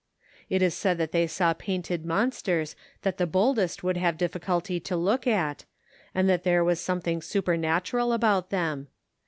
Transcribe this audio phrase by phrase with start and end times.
[0.49, 4.97] It is said that they saw painted monsters that the boldest would have difficulty to
[4.97, 5.65] look at,
[6.15, 8.87] and that there was something supernatural about them.